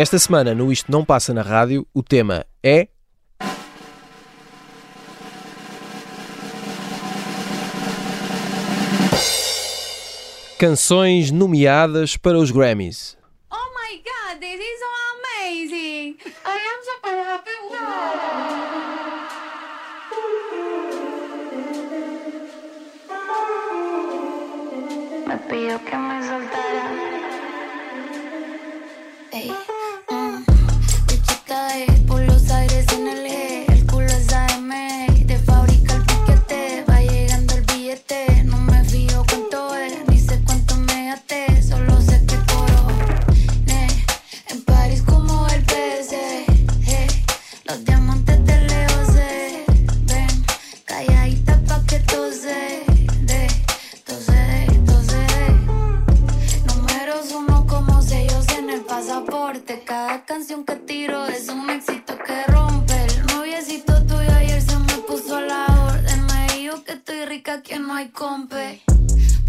[0.00, 2.88] Esta semana, no Isto Não Passa na Rádio, o tema é.
[10.58, 13.19] Canções nomeadas para os Grammys.
[25.50, 26.19] Me pidió que me
[60.40, 62.94] canción que tiro es un éxito que rompe.
[62.94, 66.24] El noviecito tuyo ayer se me puso a la orden.
[66.28, 68.80] Me dijo que estoy rica, que no hay compe.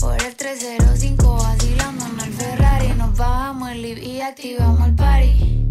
[0.02, 2.89] Por el 305 vacilando en el Ferrari.
[2.97, 5.66] Nos bajamos el live y activamos el party.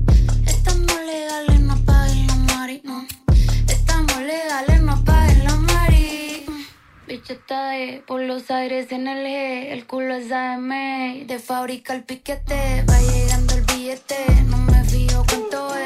[0.47, 3.07] Estamos legales, no paguen la mari, no.
[3.69, 6.47] Estamos legales, no paguen la mari.
[7.07, 12.05] Bicheta de por los aires en el G, el culo es AM, de fábrica el
[12.05, 15.80] piquete, va llegando el billete, no me fío cuánto es,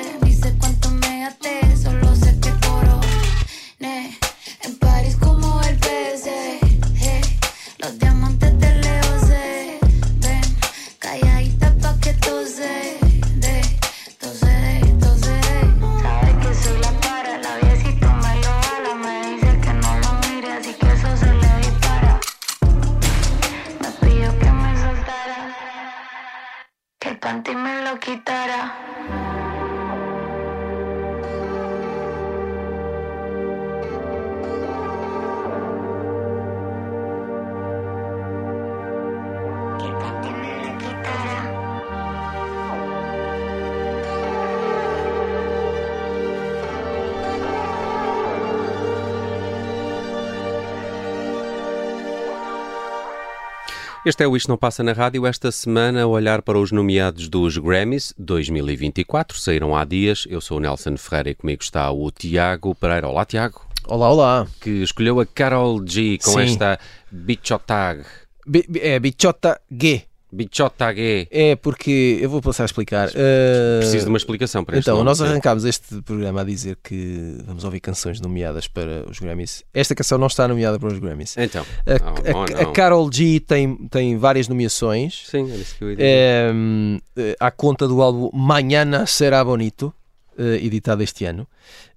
[54.04, 55.26] Este é o Isto Não Passa na Rádio.
[55.26, 59.38] Esta semana, a olhar para os nomeados dos Grammys 2024.
[59.38, 60.26] Saíram há dias.
[60.28, 63.08] Eu sou o Nelson Ferreira e comigo está o Tiago Pereira.
[63.08, 63.66] Olá, Tiago.
[63.86, 64.46] Olá, olá.
[64.60, 66.40] Que escolheu a Carol G com Sim.
[66.42, 66.78] esta
[67.10, 68.04] Bichotag.
[68.46, 70.02] Bi- bi- é Bichota G.
[70.34, 71.28] Bichotag.
[71.30, 72.18] É porque.
[72.20, 73.08] Eu vou passar a explicar.
[73.08, 77.64] Uh, Preciso de uma explicação para Então, nós arrancámos este programa a dizer que vamos
[77.64, 79.62] ouvir canções nomeadas para os Grammys.
[79.72, 81.36] Esta canção não está nomeada para os Grammys.
[81.36, 82.72] Então, A, não, a- não, a.
[82.72, 85.24] Carol G tem, tem várias nomeações.
[85.30, 86.08] Sim, era isso que eu ia dizer.
[86.08, 89.92] É, hum, eh, à conta do álbum Mañana Será Bonito,
[90.38, 91.46] eh, editado este ano.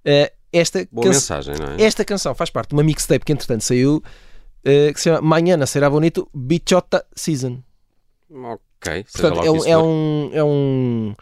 [0.04, 1.82] Eh, esta, Boa canção- mensagem, não é?
[1.82, 4.02] esta canção faz parte de uma mixtape que entretanto saiu
[4.64, 7.58] que se chama Mañana Será Bonito Bichota Season.
[8.30, 11.14] Ok, Portanto, é um, é um, é um-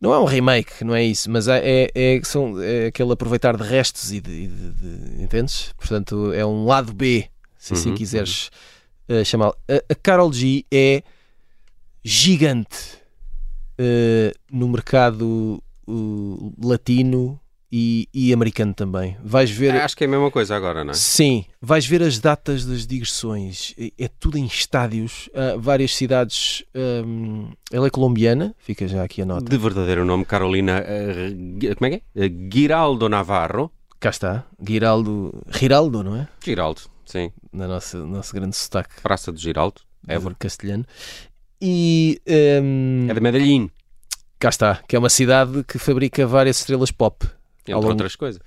[0.00, 3.56] Não é um remake, não é isso, mas é, é, é- são, é aquele aproveitar
[3.56, 5.72] de restos e de, de- de- Entendes?
[5.78, 7.28] Portanto, é um lado B,
[7.58, 8.50] se assim Uhum, quiseres
[9.08, 9.54] eh, chamá-lo.
[9.68, 11.02] A, a Carol G é
[12.04, 12.98] gigante
[13.78, 17.40] eh, no mercado uh, latino
[17.78, 19.16] e, e americano também.
[19.22, 19.74] Vais ver.
[19.74, 20.94] É, Acho que é a mesma coisa agora, não é?
[20.94, 23.74] Sim, vais ver as datas das digressões.
[23.78, 26.64] É, é tudo em estádios, ah, várias cidades.
[26.74, 29.44] hum, ela é colombiana, fica já aqui a nota.
[29.50, 30.82] De verdadeiro nome, Carolina.
[31.58, 32.24] Gui- como é que é?
[32.26, 33.70] Eh, Giraldo Navarro.
[34.00, 35.32] Cá está, Giraldo.
[35.50, 36.28] Giraldo, não é?
[36.44, 37.30] Giraldo, sim.
[37.52, 39.80] Na nossa nosso grande sotaque Praça do Giraldo.
[40.08, 40.36] Évora.
[40.38, 40.84] castelhano.
[41.60, 42.20] E
[42.62, 43.70] hum, É de Medellín,
[44.38, 47.26] cá está, que é uma cidade que fabrica várias estrelas pop,
[47.72, 48.40] entre longo- outras coisas.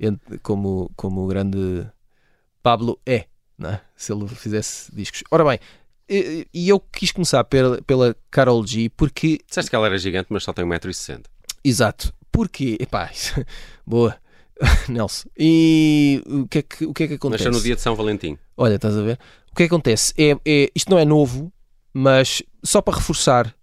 [0.00, 1.86] ent- como, como o grande
[2.62, 3.26] Pablo é,
[3.62, 3.80] é?
[3.96, 5.22] se ele fizesse discos.
[5.30, 5.58] Ora bem,
[6.08, 10.42] e eu quis começar pela, pela Carol G porque Disseste que ela era gigante, mas
[10.44, 11.24] só tem 1,60m.
[11.64, 12.12] Exato.
[12.30, 13.10] Porque, epá,
[13.86, 14.16] boa,
[14.88, 15.28] Nelson.
[15.38, 17.44] E o que é que, o que, é que acontece?
[17.44, 18.36] Nasceu no dia de São Valentim.
[18.56, 19.18] Olha, estás a ver?
[19.52, 20.12] O que é que acontece?
[20.18, 21.52] É, é- isto não é novo,
[21.92, 23.54] mas só para reforçar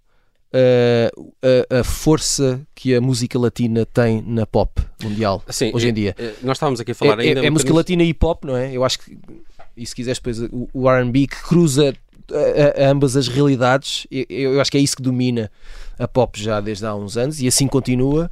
[0.53, 6.15] a, a força que a música latina tem na pop mundial Sim, hoje em dia.
[6.17, 7.45] eh, Nós estávamos aqui a falar é, é- ainda.
[7.45, 8.71] é música latina e hip hop, não é?
[8.71, 9.17] Eu acho que,
[9.77, 11.93] e se quiseres depois o, o R&B que cruza
[12.31, 15.51] a- a- ambas as realidades, eu, eu acho que é isso que domina
[15.97, 18.29] a pop já desde há uns anos e assim continua.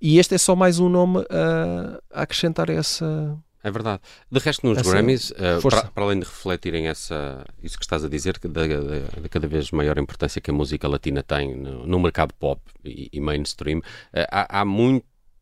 [0.00, 3.36] E este é só mais um nome a, a acrescentar essa.
[3.62, 4.00] É verdade.
[4.30, 5.80] De resto, nos Essa Grammys, eh, força.
[5.82, 9.48] para, para além de refletirem essa, isso que estás a dizer, da, da- da cada
[9.48, 13.80] vez maior importância que a música latina tem no, no mercado pop e, e mainstream,
[14.12, 14.64] eh, há, há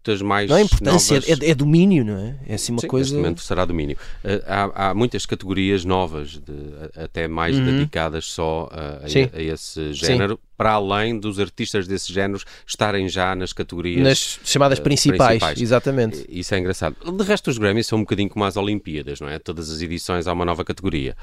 [0.06, 0.48] muitas mais.
[0.48, 1.40] Não é importância, novas...
[1.42, 2.34] é, é domínio, não é?
[2.46, 3.04] É assim uma Sim, coisa.
[3.10, 3.96] neste momento será domínio.
[4.22, 6.52] Eh, há, há muitas categorias novas, de-
[6.96, 7.64] a- até mais Uhum.
[7.64, 9.28] dedicadas só a, a- Sim.
[9.32, 14.02] a esse género, para além dos artistas desses géneros estarem já nas categorias.
[14.02, 15.60] Nas chamadas eh, principais, principais.
[15.60, 16.24] exatamente.
[16.28, 16.96] Isso é engraçado.
[17.12, 19.38] De resto, os Grammys são um bocadinho como as Olimpíadas, não é?
[19.38, 21.16] Todas as edições há uma nova categoria.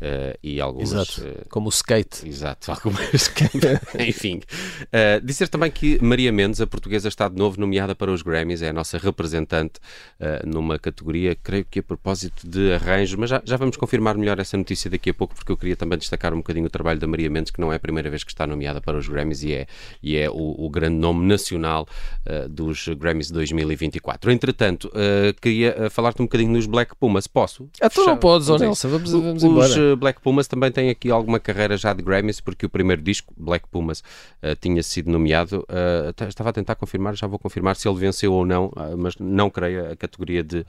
[0.00, 0.92] Eh, e algumas.
[0.92, 1.26] Exato.
[1.26, 2.26] eh, Como o skate.
[2.26, 3.30] Exato, algumas.
[3.98, 4.40] Enfim.
[4.84, 8.62] Uh, dizer também que Maria Mendes, a portuguesa, está de novo nomeada para os Grammys,
[8.62, 9.80] é a nossa representante
[10.20, 14.38] uh, numa categoria, creio que a propósito de arranjos, mas já, já vamos confirmar melhor
[14.38, 17.06] essa notícia daqui a pouco, porque eu queria também destacar um bocadinho o trabalho da
[17.06, 19.52] Maria Mendes, que não é a primeira vez que está nomeada para os Grammys e
[19.52, 19.66] é,
[20.02, 21.86] e é o, o grande nome nacional
[22.26, 24.30] uh, dos Grammys de 2024.
[24.30, 27.26] Entretanto, uh, queria uh, falar-te um bocadinho nos Black Pumas.
[27.26, 27.68] Posso?
[27.80, 29.87] Ah, tu não podes, a Nelson, vamos, vamos Os embora.
[29.96, 33.66] Black Pumas também têm aqui alguma carreira já de Grammys, porque o primeiro disco, Black
[33.68, 34.00] Pumas,
[34.42, 35.66] uh, tinha sido nomeado.
[35.68, 39.16] uh, estava a tentar confirmar, já vou confirmar se ele venceu ou não, uh, mas
[39.18, 40.64] não creio a categoria de,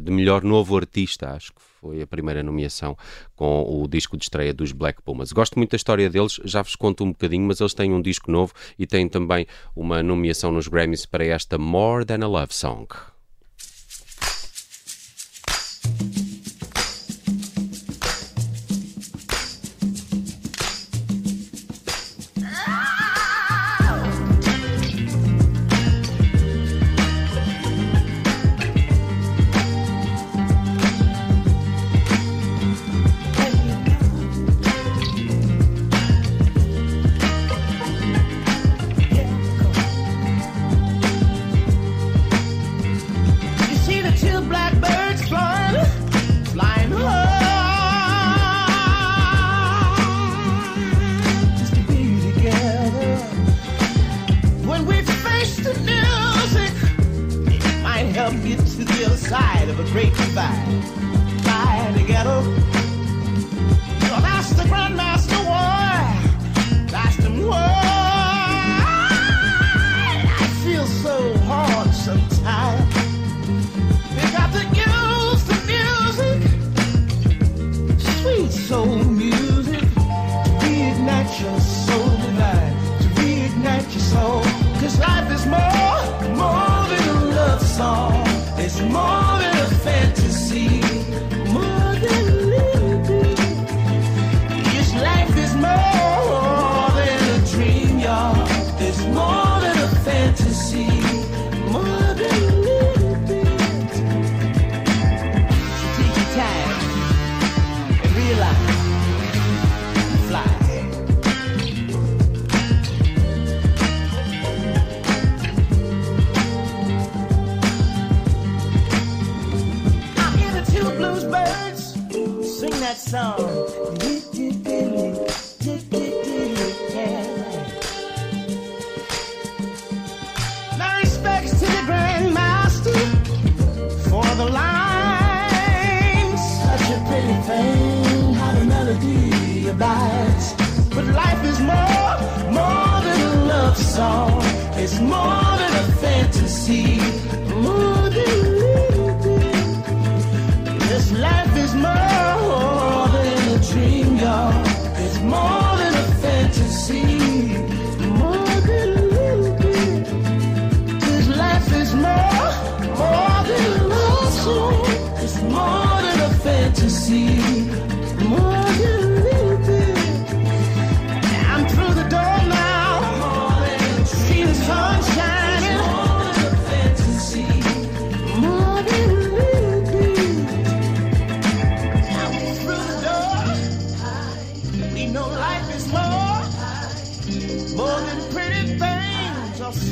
[0.00, 2.96] de melhor novo artista, acho que foi a primeira nomeação
[3.36, 5.32] com o disco de estreia dos Black Pumas.
[5.32, 8.30] Gosto muito da história deles, já vos conto um bocadinho, mas eles têm um disco
[8.30, 9.46] novo e têm também
[9.76, 12.88] uma nomeação nos Grammys para esta More Than a Love Song.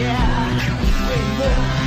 [0.03, 0.31] Yeah,
[1.09, 1.79] way more.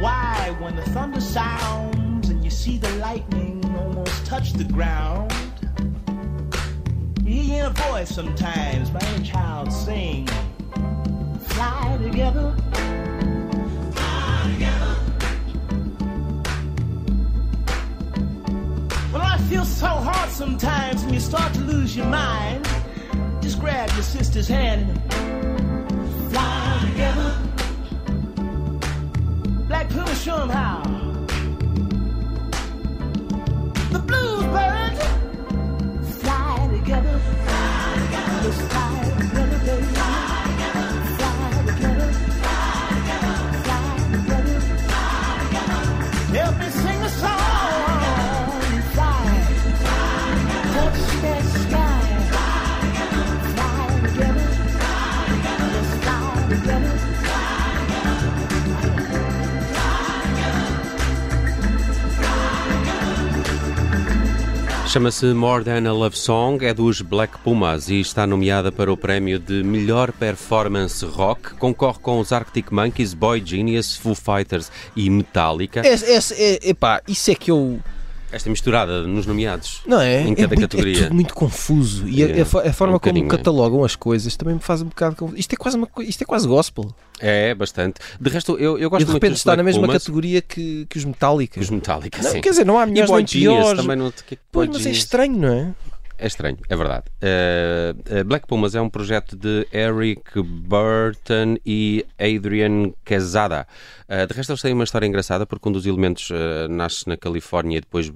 [0.00, 5.32] Why, when the thunder sounds and you see the lightning almost touch the ground,
[7.24, 10.28] you hear a voice sometimes by any child sing,
[11.48, 12.54] Fly together.
[19.86, 22.66] So hard sometimes and you start to lose your mind,
[23.40, 27.30] just grab your sister's hand and fly together.
[29.68, 30.82] Black Puma, show 'em how.
[33.94, 35.02] The bluebirds
[36.20, 37.16] fly together.
[37.46, 38.52] Fly together.
[38.70, 39.45] Fly
[64.96, 68.96] Chama-se More Than a Love Song, é dos Black Pumas e está nomeada para o
[68.96, 71.54] prémio de melhor performance rock.
[71.56, 75.86] Concorre com os Arctic Monkeys, Boy Genius, Foo Fighters e Metallica.
[75.86, 77.78] Esse, esse, é, epá, isso é que eu.
[78.36, 79.80] Esta misturada nos nomeados.
[79.86, 80.20] Não é?
[80.22, 80.98] Em é, cada muito, categoria.
[80.98, 82.06] é tudo muito confuso.
[82.06, 83.28] E a- É, a, a forma é um como é.
[83.28, 85.38] catalogam as coisas também me faz um bocado confuso.
[85.40, 86.94] Isto é quase, uma, isto é quase gospel.
[87.18, 87.98] É, bastante.
[88.20, 90.02] De resto, eu, eu E gosto de muito repente está na mesma Pumas.
[90.02, 91.58] categoria que, que os Metallica.
[91.58, 92.40] Os Metallica, Não, sim.
[92.42, 93.80] quer dizer, não há E melhores nem piores.
[93.80, 94.12] também não...
[94.52, 95.74] Pois, mas é estranho, não é?
[96.18, 97.04] É estranho, é verdade.
[97.22, 103.66] Uh, Black Pumas é um projeto de Eric Burton e Adrian Quesada.
[104.08, 107.16] Uh, de resto, eles têm uma história engraçada porque um dos elementos uh, nasce na
[107.16, 108.10] Califórnia e depois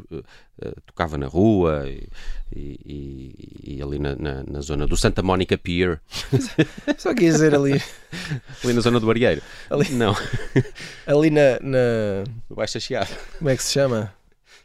[0.85, 2.07] tocava na rua e,
[2.55, 3.35] e-
[3.79, 5.99] e- ali na, na- na zona do Santa Monica Pier,
[6.99, 7.81] Só quer dizer ali,
[8.63, 9.41] ali na zona do Arieiro.
[9.71, 9.89] Ali.
[9.93, 10.15] Não,
[11.07, 11.79] ali na, na.
[12.51, 13.09] Baixa Chiado.
[13.39, 14.13] Como é que se chama?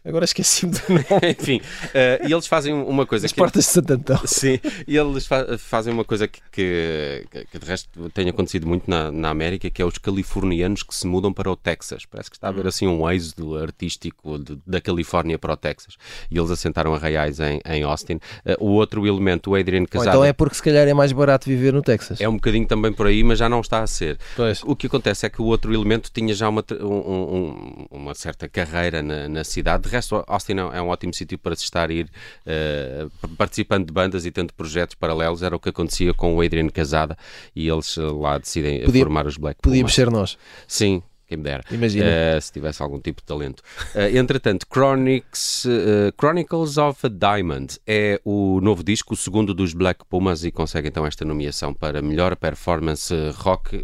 [0.05, 1.03] Agora esqueci-me do nome.
[1.39, 4.19] Enfim, uh, e eles fazem uma coisa As que portas de Santo Antão.
[4.25, 8.89] Sim, e eles fa- fazem uma coisa que, que, que de resto tem acontecido muito
[8.89, 12.05] na, na América, que é os californianos que se mudam para o Texas.
[12.05, 15.95] Parece que está a haver assim um êxodo artístico de- da Califórnia para o Texas.
[16.29, 18.19] E eles assentaram arraiais em, em Austin.
[18.45, 21.11] Eh, o outro elemento, o Adrian Ou Casada, então é porque se calhar é mais
[21.11, 22.21] barato viver no Texas.
[22.21, 24.17] é um bocadinho também por aí, mas já não está a ser.
[24.35, 24.61] Pois.
[24.63, 28.47] O que acontece é que o outro elemento tinha já uma, um- um- uma certa
[28.47, 29.94] carreira na, na cidade.
[29.95, 32.09] Resto, Austin é um ótimo sítio para se estar a ir
[32.45, 35.41] eh, participando de bandas e tendo projetos paralelos.
[35.41, 37.17] Era o que acontecia com o Adrian Casada
[37.55, 40.37] e eles eh, lá decidem Podia- formar os Black Podíamos ser nós.
[40.67, 41.01] Sim.
[41.27, 41.63] Quem me dera.
[41.71, 42.05] Imagina.
[42.05, 43.63] Eh, se tivesse algum tipo de talento.
[43.95, 49.73] Eh, entretanto, Chronics, eh, Chronicles of a Diamond é o novo disco, o segundo dos
[49.73, 53.75] Black Pumas, e consegue então esta nomeação para melhor performance rock.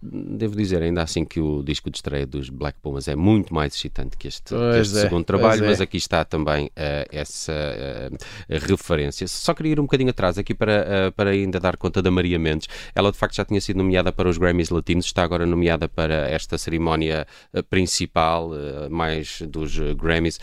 [0.00, 3.74] Devo dizer ainda assim que o disco de estreia dos Black Pumas é muito mais
[3.74, 5.66] excitante que este, que este é, segundo trabalho, é.
[5.66, 8.10] mas aqui está também eh, essa eh,
[8.48, 9.26] referência.
[9.26, 12.38] Só queria ir um bocadinho atrás aqui para, eh, para ainda dar conta da Maria
[12.38, 12.68] Mendes.
[12.94, 16.28] Ela de facto já tinha sido nomeada para os Grammys Latinos, está agora nomeada para
[16.30, 17.26] esta cerimónia
[17.68, 18.50] principal,
[18.90, 20.38] mais dos Grammys,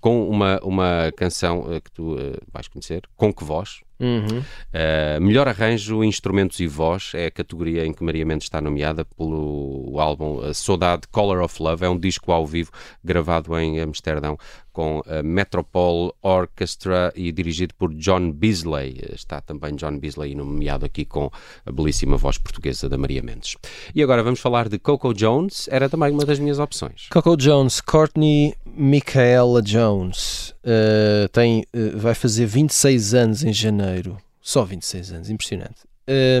[0.00, 2.16] com uma, uma canção que tu
[2.52, 4.38] vais conhecer, Com Que Voz, Uhum.
[4.38, 9.04] Uh, melhor arranjo, instrumentos e voz é a categoria em que Maria Mendes está nomeada
[9.04, 11.84] pelo álbum Saudade Color of Love.
[11.84, 12.70] É um disco ao vivo
[13.02, 14.38] gravado em Amsterdão
[14.78, 19.00] com a Metropole Orchestra e dirigido por John Beasley.
[19.12, 21.28] Está também John Beasley nomeado aqui com
[21.66, 23.56] a belíssima voz portuguesa da Maria Mendes.
[23.92, 25.66] E agora vamos falar de Coco Jones.
[25.68, 27.08] Era também uma das minhas opções.
[27.10, 34.16] Coco Jones, Courtney Michaela Jones, uh, tem, uh, vai fazer 26 anos em janeiro.
[34.40, 35.80] Só 26 anos, impressionante.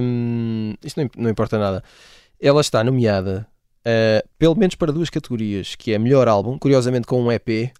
[0.00, 1.82] Um, isto não, não importa nada.
[2.40, 3.48] Ela está nomeada
[3.80, 7.72] uh, pelo menos para duas categorias, que é melhor álbum, curiosamente com um EP,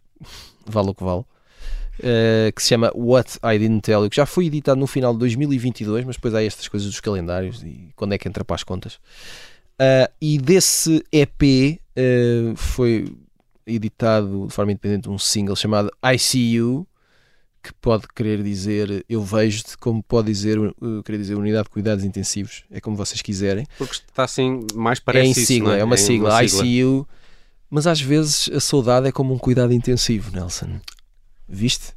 [0.66, 4.26] vale o que vale, uh, que se chama What I Didn't Tell You, que já
[4.26, 8.12] foi editado no final de 2022, mas depois há estas coisas dos calendários e quando
[8.12, 8.94] é que entra para as contas.
[9.80, 13.12] Uh, e desse EP uh, foi
[13.66, 16.87] editado de forma independente um single chamado I See You,
[17.62, 20.58] que pode querer dizer eu vejo-te, como pode dizer,
[21.04, 23.66] querer dizer unidade de cuidados intensivos, é como vocês quiserem.
[23.76, 25.84] Porque está assim, mais é parece em isso, sigla, não é?
[25.84, 27.06] uma sigla, I See You,
[27.70, 30.80] mas às vezes a saudade é como um cuidado intensivo, Nelson.
[31.48, 31.92] Viste?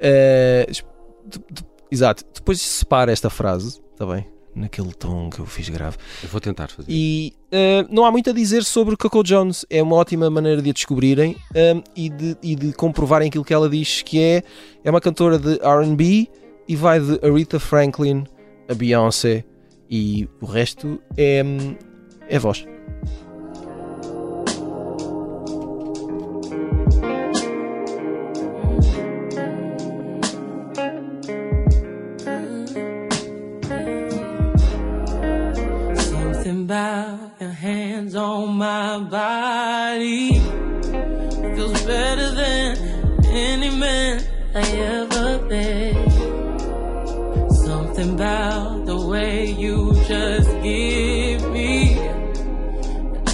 [0.00, 0.70] Uh,
[1.26, 4.26] de- de- exato, depois separa esta frase, está bem?
[4.54, 5.96] Naquele tom que eu fiz grave.
[6.22, 6.90] Eu vou tentar fazer.
[6.90, 9.64] E uh, não há muito a dizer sobre Coco Jones.
[9.70, 13.54] É uma ótima maneira de a descobrirem um, e, de, e de comprovarem aquilo que
[13.54, 14.42] ela diz, que é,
[14.82, 16.28] é uma cantora de R&B
[16.66, 18.24] e vai de Aretha Franklin
[18.68, 19.44] a Beyoncé
[19.88, 21.76] e o resto é, hum,
[22.28, 22.66] é voz.
[36.70, 40.38] About your hands on my body
[41.56, 42.76] feels better than
[43.26, 44.22] any man
[44.54, 46.10] I ever been.
[47.50, 51.96] Something about the way you just give me.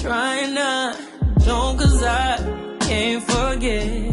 [0.00, 0.98] Trying not,
[1.44, 2.38] don't cause I
[2.80, 4.05] can't forget.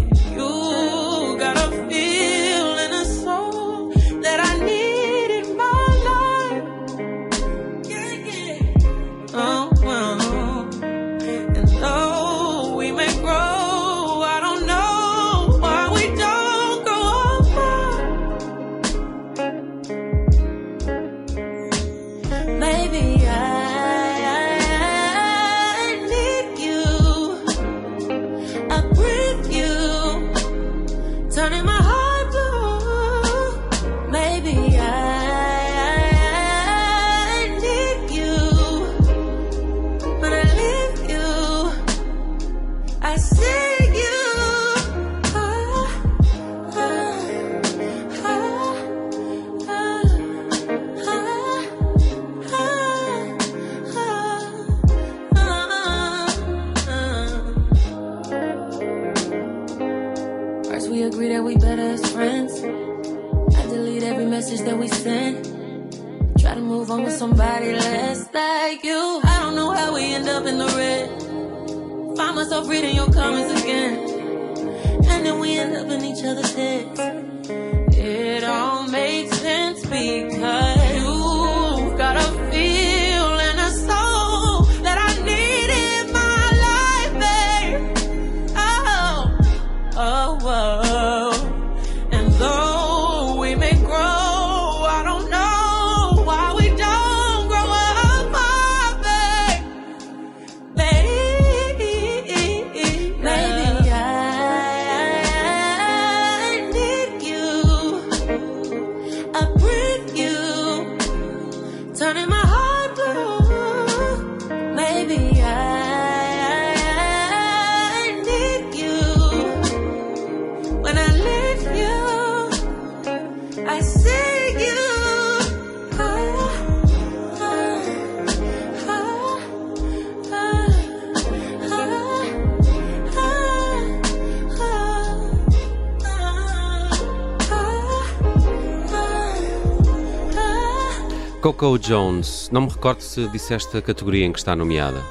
[141.64, 145.02] Coco Jones, não me recordo se disseste a categoria em que está nomeada.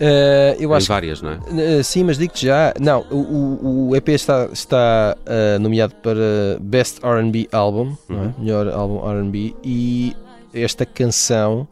[0.00, 1.38] Eh, eu Em acho várias, não é?
[1.78, 2.74] Eh, sim, mas digo-te já.
[2.80, 8.24] Não, o, o- EP está, está eh, nomeado para Best RB Album, não Uhum.
[8.36, 8.40] é?
[8.40, 10.16] melhor álbum RB, e
[10.52, 11.68] esta canção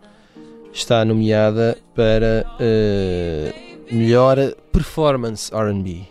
[0.72, 2.46] está nomeada para
[3.90, 4.36] melhor
[4.72, 6.06] performance RB.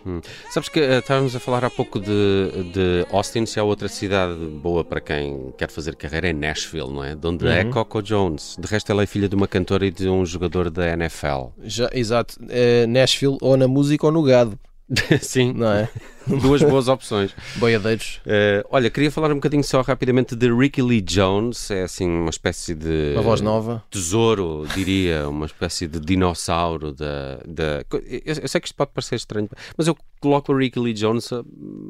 [0.50, 4.34] Sabes que eh, estávamos a falar há pouco de, de Austin, se há outra cidade
[4.34, 7.14] boa para quem quer fazer carreira é Nashville, não é?
[7.14, 7.70] De onde é Uhum.
[7.70, 8.56] Coco Jones.
[8.58, 11.48] De resto, ela é filha de uma cantora e de um jogador da NFL.
[11.64, 14.58] Já, exato, eh, Nashville ou na música ou no gado,
[15.20, 15.88] Sim, não é?
[16.26, 17.34] Duas boas opções.
[17.56, 21.70] Boiadeiros, Eh, olha, queria falar um bocadinho só rapidamente de Ricky Lee Jones.
[21.70, 23.82] É assim uma espécie de uma voz nova.
[23.90, 27.38] tesouro, diria, uma espécie de dinossauro da.
[27.46, 27.84] da...
[27.92, 31.32] Eu, eu sei que isto pode parecer estranho, mas eu coloco o Ricky Lee Jones
[31.32, 31.42] ah,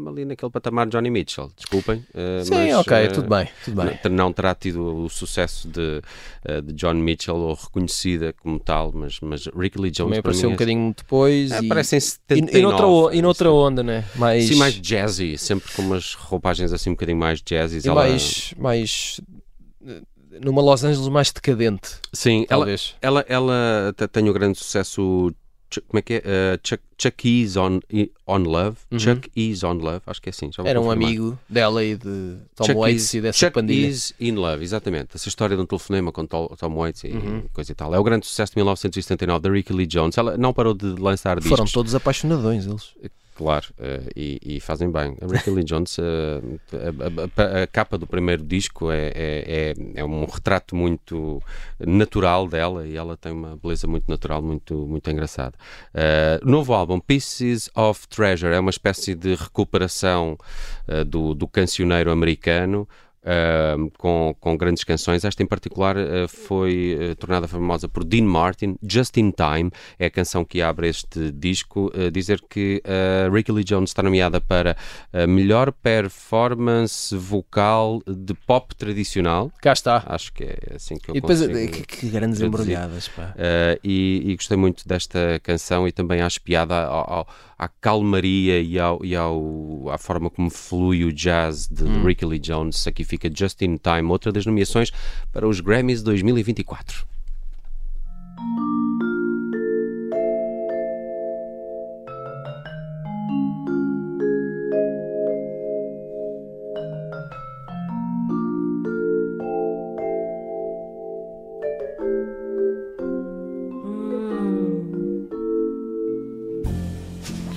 [0.09, 1.51] ali naquele patamar de Johnny Mitchell.
[1.57, 2.05] Desculpem.
[2.15, 3.99] ah, Sim, mas, ok, ah, tudo bem, tudo bem.
[4.05, 6.01] Não, não terá tido o sucesso de,
[6.63, 10.53] de John Mitchell ou reconhecida como tal, mas, mas Ricky Lee Jones Também apareceu um
[10.53, 11.51] é- bocadinho depois.
[11.53, 12.59] é, e, parece em e, 79.
[12.59, 14.05] e noutra, o- e noutra onda, né?
[14.23, 17.81] Mais, Sim, mais jazzy, sempre com umas roupagens assim um bocadinho mais jazzy.
[17.87, 19.21] e mais, mais
[19.87, 20.01] eh,
[20.41, 22.95] numa Los Angeles mais decadente, Sim, ela, talvez.
[23.03, 25.33] Ela, ela te- tem o grande sucesso.
[25.89, 26.19] Como é que é?
[26.19, 27.81] Uh, Chuck, Chuck E's on,
[28.29, 28.77] on Love.
[28.91, 28.99] Uhum.
[28.99, 30.51] Chuck E's on Love, acho que é assim.
[30.67, 33.87] Era um amigo dela e de Tom Chuck Waits e dessa Chuck pandilha.
[33.89, 35.09] E's in Love, exatamente.
[35.15, 37.45] Essa história de um telefonema com Tom, Tom Waits e Uhum.
[37.55, 37.95] coisa e tal.
[37.95, 40.19] É o grande sucesso de 1979 da Ricky Lee Jones.
[40.19, 41.57] Ela não parou de lançar discos.
[41.57, 42.93] Foram todos apaixonadões eles.
[43.35, 45.17] Claro, eh, e, e fazem bem.
[45.21, 46.43] A Ricky Lee Jones, eh,
[46.77, 51.43] a, a- a- capa do primeiro disco é, é, é, é um retrato muito
[51.81, 55.55] natural dela e ela tem uma beleza muito natural, muito, muito engraçada.
[55.95, 60.37] Eh, novo álbum, Pieces of Treasure, é uma espécie de recuperação
[61.07, 62.87] do, do cancioneiro americano.
[63.25, 65.25] Eh, com, com grandes canções.
[65.25, 70.07] Esta em particular eh, foi eh, tornada famosa por Dean Martin, Just in Time, é
[70.07, 71.91] a canção que abre este disco.
[71.95, 72.83] eh, dizer que
[73.33, 74.77] Ricky Lee Jones está nomeada para
[75.13, 79.51] a melhor performance vocal de pop tradicional.
[79.61, 80.03] Cá está.
[80.07, 81.73] Acho que é assim que eu E depois, consigo.
[81.73, 83.35] que, que grandes embrulhadas, pá.
[83.37, 87.29] Uh, e, e gostei muito desta canção e também acho piada ao- ao-
[87.63, 92.05] à calmaria e, ao, e ao, à forma como flui o jazz de Hum.
[92.05, 92.89] Ricky Lee Jones.
[92.89, 94.91] Aqui fica Just in Time, outra das nomeações
[95.33, 97.12] para os Grammys 2024.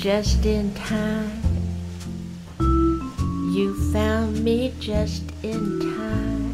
[0.05, 1.41] Just in time.
[2.59, 6.53] You found me just in time.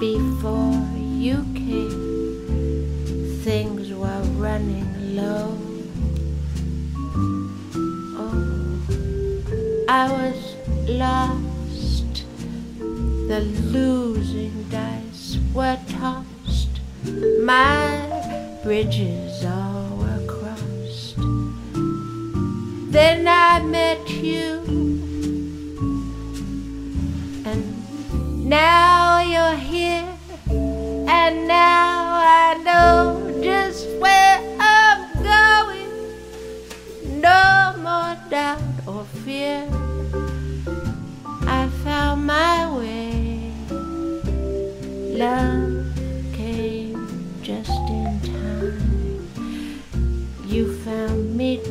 [0.00, 5.56] Before you came, things were running low.
[8.24, 8.82] Oh,
[9.88, 10.56] I was
[10.88, 12.24] lost.
[13.28, 16.80] The losing dice were tossed.
[17.44, 19.27] My bridges
[22.98, 24.58] Then I met you,
[27.48, 27.62] and
[28.48, 30.08] now you're here,
[31.06, 31.87] and now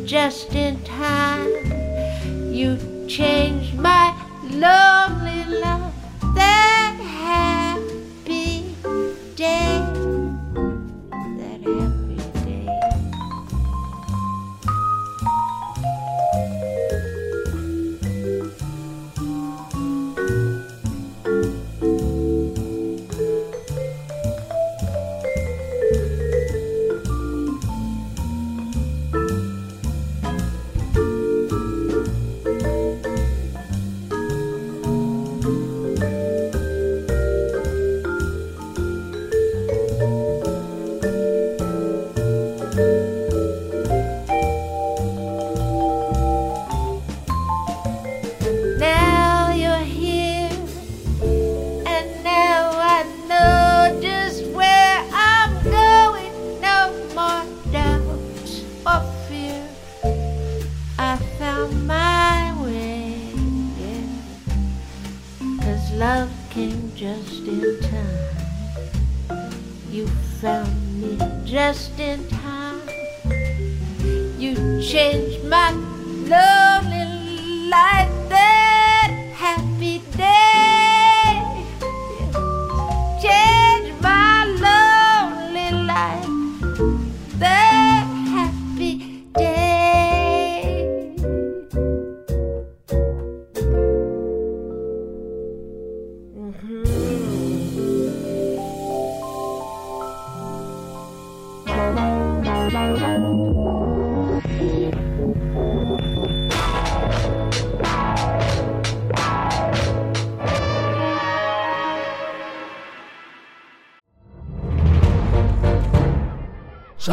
[0.07, 1.51] just in time.
[2.53, 4.16] You changed my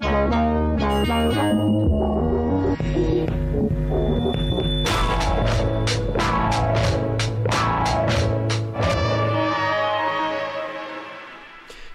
[0.00, 1.97] Thank you.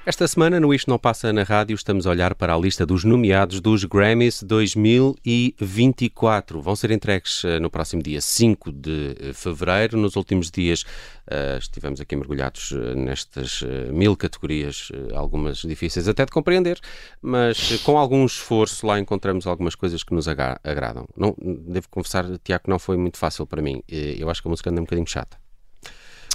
[0.06, 3.06] Esta semana, no Isto Não Passa na Rádio, estamos a olhar para a lista dos
[3.06, 6.62] nomeados dos Grammys 2024.
[6.62, 9.98] Vão ser entregues eh, no próximo dia 5 de eh, fevereiro.
[9.98, 10.84] Nos últimos dias
[11.26, 13.64] eh, estivemos aqui mergulhados nestas
[13.94, 16.82] mil categorias, algumas difíceis até de compreender,
[17.22, 21.08] mas com algum esforço lá encontramos algumas coisas que nos agradam.
[21.16, 23.82] Não, devo confessar, Tiago, que não foi muito fácil para mim.
[23.88, 25.43] Eu acho que a música anda um bocadinho chata.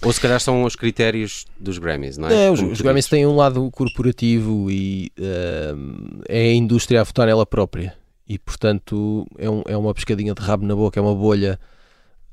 [0.04, 2.46] Ou se calhar são os critérios dos Grammys, não é?
[2.46, 7.26] É, os, os Grammys têm um lado corporativo e ehm, é a indústria a votar
[7.26, 7.94] nela própria.
[8.28, 11.58] E, portanto, é, um- é uma pescadinha de rabo na boca, é uma bolha.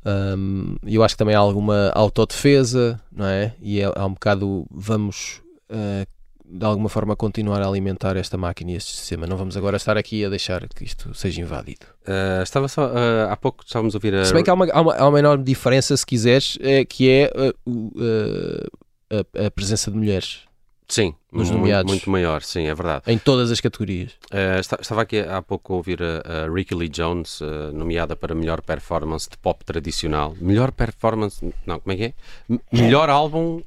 [0.06, 3.54] ehm, E eu acho que também há alguma autodefesa, não é?
[3.62, 6.06] E é, há um bocado, vamos eh,
[6.48, 9.28] de alguma forma continuar a alimentar esta máquina e este sistema.
[9.28, 11.86] Não vamos agora estar aqui a deixar que isto seja invadido.
[12.08, 14.26] Uh, estava só, uh, há pouco estávamos a ouvir a.
[14.26, 17.10] Se bem que há uma, há uma, há uma enorme diferença, se quiseres, é, que
[17.10, 18.68] é uh,
[19.12, 20.42] a, a presença de mulheres
[20.88, 21.92] Sim, nos muito, nomeados.
[21.92, 23.04] muito maior, sim, é verdade.
[23.08, 24.12] em todas as categorias.
[24.32, 28.16] Uh, esta- estava aqui há pouco a ouvir a, a Ricky Lee Jones, uh, nomeada
[28.16, 30.36] para melhor performance de pop tradicional.
[30.40, 32.14] Melhor performance, não, como é que é?
[32.48, 33.62] M- Melhor álbum,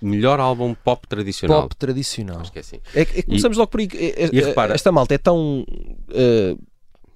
[0.00, 1.62] melhor álbum pop tradicional.
[1.64, 2.40] Pop tradicional.
[2.40, 2.80] Acho que é assim.
[2.94, 3.88] É, é começamos logo por aí.
[3.92, 5.66] É- é- e repara- esta malta é tão.
[5.68, 6.58] uh,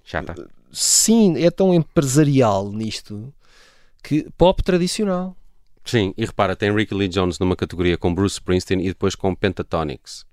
[0.04, 0.34] Chata.
[0.70, 3.32] sim, é tão empresarial nisto
[4.02, 5.34] que pop tradicional.
[5.88, 9.34] Sim, e repara, tem Ricky Lee Jones numa categoria com Bruce Springsteen e depois com
[9.34, 10.26] Pentatonics,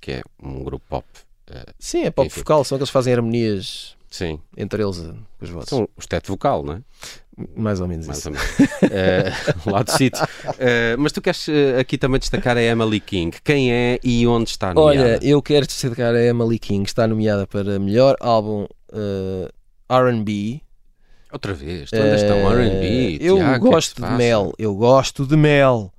[0.00, 1.06] que é um grupo pop.
[1.50, 2.40] uh, Sim, é pop Enfim.
[2.40, 5.68] vocal, são aqueles que fazem harmonias sim, entre eles uh, com as vozes.
[5.70, 6.82] são os teto vocal, não é?
[7.56, 8.28] mais ou menos mais isso.
[8.28, 8.48] ou menos.
[8.82, 9.32] Eh,
[9.70, 10.24] lá do sítio.
[10.58, 13.36] Eh, mas tu queres eh, aqui também destacar a Emily King.
[13.42, 15.16] Quem é e onde está nomeada?
[15.16, 19.48] Olha, eu quero destacar a Emily King, está nomeada para melhor álbum uh,
[19.90, 20.62] RB.
[21.34, 24.10] Outra vez, tu andas tão Eh, R&B, Eu Tiago, o que é que gosto de?
[24.12, 25.92] Mel, eu gosto de Mel.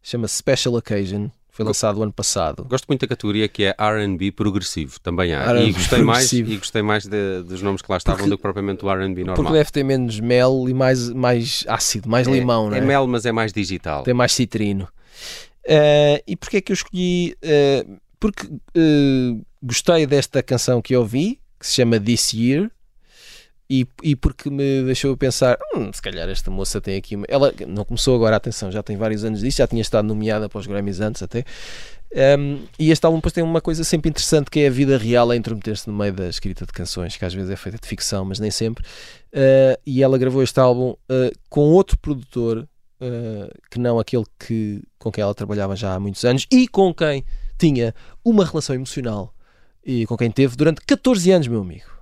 [0.00, 2.64] Chama-se Special Occasion, foi lançado o ano passado.
[2.64, 5.52] Gosto muito da categoria que é R&B progressivo, também há.
[5.60, 8.42] E gostei mais, e gostei mais de- dos nomes que lá estavam Porque- do que
[8.42, 9.34] propriamente o R&B normal.
[9.36, 12.78] Porque deve ter menos mel e mais, mais ácido, mais É- limão, não é?
[12.78, 12.82] é?
[12.82, 14.04] mel, mas é mais digital.
[14.04, 14.86] Tem mais citrino.
[15.68, 17.36] Eh, e porquê é que eu escolhi?
[17.42, 17.84] eh,
[18.20, 18.46] porque
[18.76, 22.70] eh, gostei desta canção que ouvi, que se chama This Year,
[23.68, 27.16] e, e porque me deixou pensar: "Hum, se calhar esta moça tem aqui.
[27.16, 27.26] Uma...
[27.28, 30.58] Ela não começou agora, atenção, já tem vários anos disso, já tinha estado nomeada para
[30.58, 31.44] os Grammys antes até.
[32.38, 35.30] Um, e este álbum depois tem uma coisa sempre interessante que é a vida real
[35.30, 38.24] a intrometer-se no meio da escrita de canções, que às vezes é feita de ficção,
[38.24, 38.84] mas nem sempre.
[39.32, 42.66] Uh, e ela gravou este álbum uh, com outro produtor
[43.00, 46.94] uh, que não aquele que, com quem ela trabalhava já há muitos anos e com
[46.94, 47.24] quem
[47.58, 49.34] tinha uma relação emocional
[49.84, 51.95] e com quem teve durante 14 anos, meu amigo.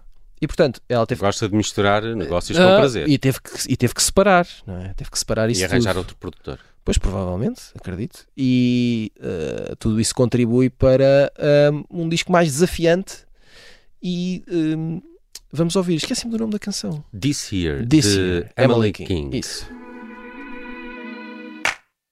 [0.45, 3.09] E portanto, ela teve Gosta de misturar negócios Ah, com prazer.
[3.09, 4.93] E teve, que, e teve que separar, não é?
[4.93, 6.01] Teve que separar isso E arranjar tudo.
[6.01, 6.59] outro produtor.
[6.85, 8.27] Pois, provavelmente, acredito.
[8.37, 11.33] E uh, tudo isso contribui para
[11.91, 13.25] um, um disco mais desafiante.
[14.03, 15.01] E um,
[15.51, 15.95] vamos ouvir.
[15.95, 17.03] Esqueci-me do nome da canção.
[17.19, 19.35] This Year, This de Year, Emily King.
[19.39, 19.67] Isso.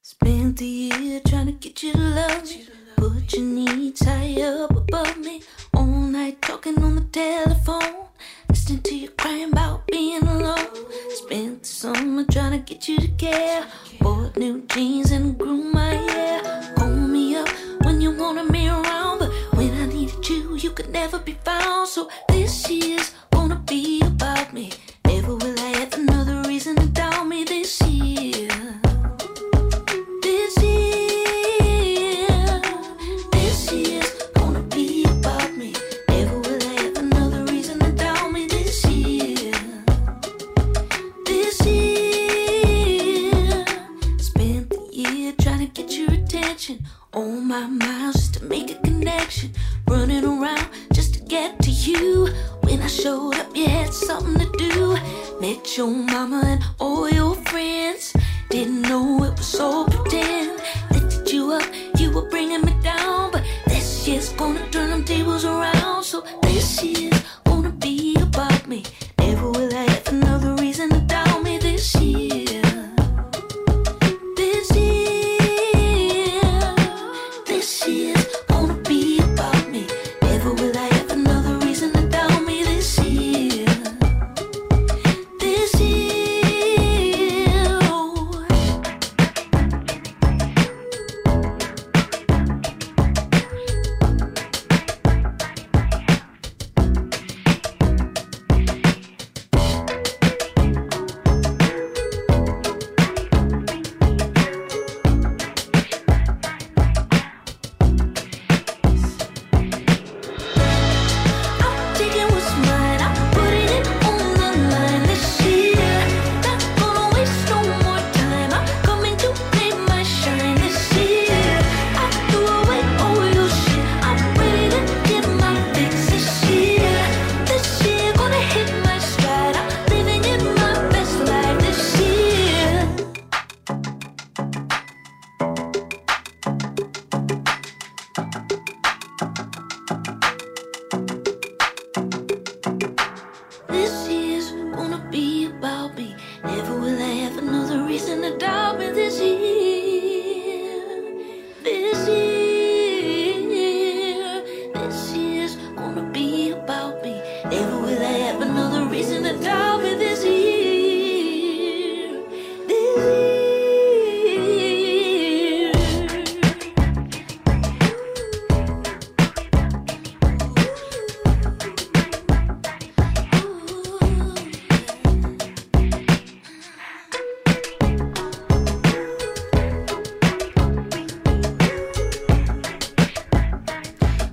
[0.03, 2.82] Spent the year trying to get you to love me.
[3.03, 5.43] Put your needs high up above me.
[5.75, 8.07] All night talking on the telephone.
[8.49, 10.69] Listening to you crying about being alone.
[11.11, 13.67] Spent the summer trying to get you to care.
[14.01, 16.75] Bought new jeans and grew my hair.
[16.77, 17.49] Call me up
[17.83, 19.02] when you wanted me around.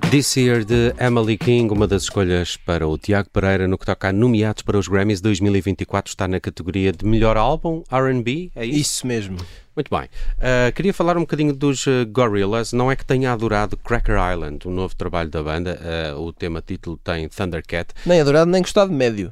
[0.09, 4.09] This Year de Emily King, uma das escolhas para o Tiago Pereira no que toca
[4.09, 8.79] a nomeados para os Grammys 2024, está na categoria de melhor álbum R&B, é isso?
[8.79, 9.37] Isso mesmo.
[9.75, 10.05] Muito bem.
[10.39, 12.73] Uh, queria falar um bocadinho dos uh, Gorillaz.
[12.73, 15.79] Não é que tenha adorado Cracker Island, o novo trabalho da banda.
[16.15, 17.93] Uh, o tema título tem Thundercat.
[18.03, 19.31] Nem adorado, nem gostado médio.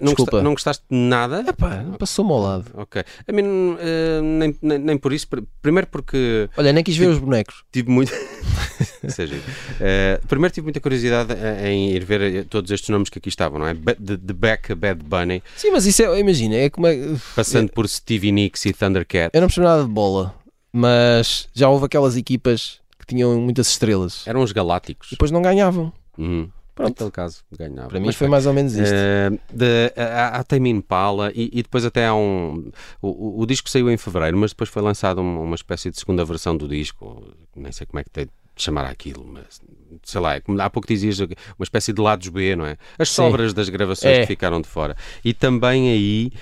[0.00, 1.44] Não, gosta- não gostaste de nada?
[1.48, 2.70] Epá, passou-me ao lado.
[2.74, 3.02] Ok.
[3.26, 5.28] A mim, uh, nem, nem, nem por isso.
[5.28, 7.64] Pr- Primeiro porque Olha, nem quis ver os bonecos.
[7.72, 8.12] tive muito.
[9.08, 11.32] Seja, uh, primeiro tive muita curiosidade
[11.64, 13.74] em ir ver eh, todos estes nomes que aqui estavam, não é?
[13.74, 16.96] The, The Back, Bad Bunny, Sim, mas isso é, imagina, é como é.
[17.34, 19.30] passando por Stevie Nicks e Thundercat.
[19.34, 20.34] Eu não percebo nada de bola,
[20.72, 25.08] mas já houve aquelas equipas que tinham muitas estrelas Eram os Galácticos.
[25.08, 25.92] e depois não ganhavam.
[26.16, 26.48] Uhum.
[26.74, 26.90] Pronto.
[26.90, 27.88] Naquele caso, ganhava.
[27.88, 28.94] Para mim Mas foi mais ou menos isto.
[28.94, 33.68] Eh, de, há, há Tame Impala e, e depois até há um o, o- disco
[33.68, 37.22] saiu em fevereiro mas depois foi lançado uma, uma espécie de segunda versão do disco
[37.54, 39.60] nem sei como é que tem de chamar aquilo mas
[40.02, 41.28] sei lá, é como há pouco dizias uma
[41.60, 42.76] espécie de lados B, não é?
[42.98, 43.16] As Sim.
[43.16, 44.20] sobras das gravações É.
[44.22, 46.32] que ficaram de fora e também aí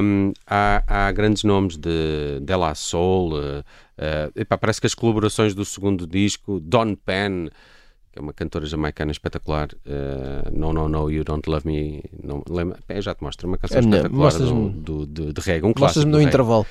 [0.00, 3.32] hum, há, há grandes nomes de Della Soul
[3.98, 7.48] eh, epá, parece que as colaborações do segundo disco Don Penn
[8.14, 9.68] que é uma cantora jamaicana espetacular.
[9.84, 12.00] eh, no, no, no, you don't love me.
[12.22, 12.78] Não, lembra?
[12.88, 13.48] É, já te mostro.
[13.48, 15.66] Uma canção É espetacular do, mostras-me- do, de, reggae.
[15.66, 16.64] Um clássico Mostras-me do no intervalo.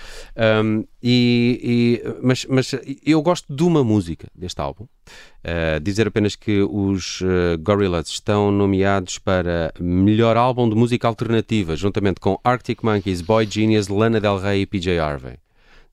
[0.63, 2.71] Um, e, e- mas, mas
[3.06, 4.86] eu gosto de uma música deste álbum.
[4.86, 11.75] Uh, dizer apenas que os uh, Gorillaz estão nomeados para melhor álbum de música alternativa,
[11.75, 15.36] juntamente com Arctic Monkeys, Boy Genius, Lana Del Rey e PJ Harvey.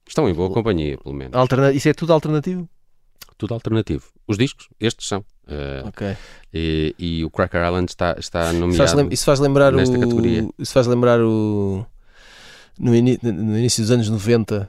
[0.06, 1.34] Estão em boa companhia, pelo menos.
[1.34, 1.72] Alterna...
[1.72, 2.68] Isso é tudo alternativo?
[3.36, 4.04] Tudo alternativo.
[4.28, 5.24] Os discos, estes são.
[5.50, 6.16] Uh,
[6.54, 8.96] e, e o Cracker Island está, está faz, nomeado.
[8.96, 10.00] lem- isso faz lembrar nesta o.
[10.00, 10.48] categoria.
[10.58, 11.84] Isso faz lembrar o.
[12.78, 14.68] No, ini- no início dos anos 90,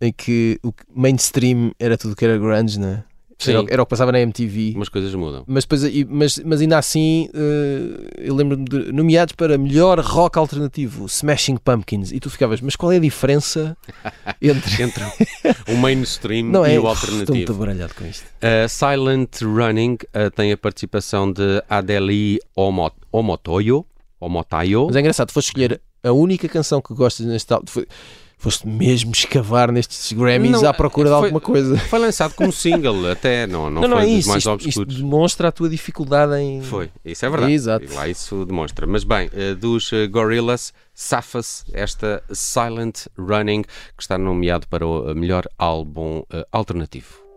[0.00, 2.96] em que o mainstream era tudo que era grunge, né?
[2.96, 3.09] Sim.
[3.48, 4.72] Era, o- era o que passava na MTV.
[4.76, 5.44] Umas coisas mudam.
[5.46, 11.06] Mas, depois, mas, mas ainda assim, eh, eu lembro-me de nomeados para melhor rock alternativo,
[11.06, 12.12] Smashing Pumpkins.
[12.12, 13.76] E tu ficavas, mas qual é a diferença
[14.42, 14.82] entre.
[14.82, 15.04] Entre
[15.68, 16.80] o mainstream Não e é?
[16.80, 17.54] o Estou muito alternativo.
[17.58, 18.24] baralhado com isto.
[18.24, 23.86] Uh, Silent Running uh, tem a participação de Adeli Omo- Omotoyo.
[24.20, 24.86] Omotayo.
[24.86, 27.66] Mas é engraçado, foste escolher a única canção que gostas neste álbum.
[28.42, 31.76] Foste mesmo escavar nestes Grammys Não, à procura de foi- alguma coisa.
[31.76, 34.28] Foi lançado como single, até não, não, Não, não, foi é dos isso.
[34.30, 34.96] mais Isto, isto obscuros.
[34.96, 36.62] demonstra a tua dificuldade em.
[36.62, 37.52] Foi, isso é verdade.
[37.52, 37.84] Exato.
[37.84, 38.86] E lá isso demonstra.
[38.86, 43.68] Mas bem, uh, dos uh, Gorillaz, safa-se esta Silent Running, que
[44.02, 47.29] está nomeado para o uh, melhor álbum alternativo.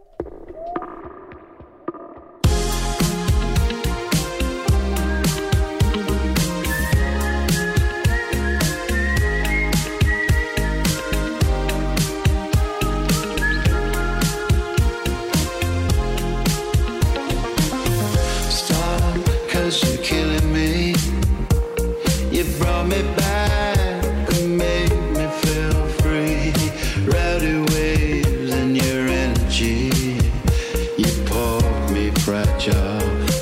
[32.23, 33.01] Fragile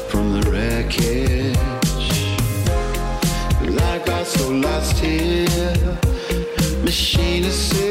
[0.09, 1.55] from the wreckage.
[3.75, 5.99] Like I so lost here.
[6.83, 7.90] Machine assisted,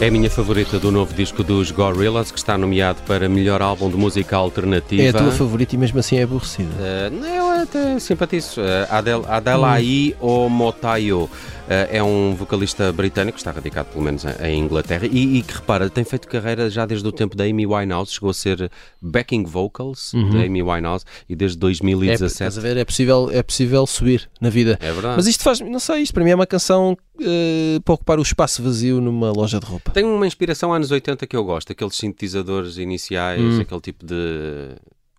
[0.00, 3.90] É a minha favorita do novo disco dos Gorillaz, que está nomeado para melhor álbum
[3.90, 5.02] de música alternativa.
[5.02, 6.70] É a tua favorita e mesmo assim é aborrecida.
[6.70, 8.60] Uh, não, até simpatizo.
[8.60, 11.24] Uh, Adel, Adelaide Omotayo.
[11.24, 15.88] Uh, é um vocalista britânico, está radicado pelo menos em Inglaterra e, e, que repara,
[15.88, 18.68] tem feito carreira já desde o tempo da Amy Winehouse, chegou a ser
[19.00, 20.30] backing vocals Uhum.
[20.30, 22.32] da Amy Winehouse e desde É, 2017.
[22.32, 22.76] estás a ver?
[22.76, 24.76] É possível, é possível subir na vida.
[24.80, 25.14] É verdade.
[25.16, 28.22] Mas isto faz, não sei, isto para mim é uma canção eh, para ocupar o
[28.22, 29.92] espaço vazio numa loja de roupa.
[29.92, 33.60] Tem uma inspiração anos 80 que eu gosto, aqueles sintetizadores iniciais, Hum.
[33.60, 34.70] aquele tipo de